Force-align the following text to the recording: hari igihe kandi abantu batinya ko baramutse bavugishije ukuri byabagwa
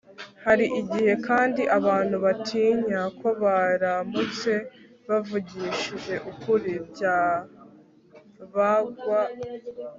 hari 0.45 0.65
igihe 0.81 1.13
kandi 1.27 1.61
abantu 1.77 2.15
batinya 2.25 3.01
ko 3.19 3.27
baramutse 3.43 4.51
bavugishije 5.07 6.13
ukuri 6.31 6.71
byabagwa 6.89 9.19